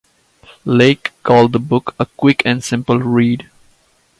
Lake 0.65 1.11
called 1.21 1.51
the 1.53 1.59
book 1.59 1.93
"a 1.99 2.07
quick 2.07 2.41
and 2.43 2.63
simple 2.63 2.97
read". 2.97 3.51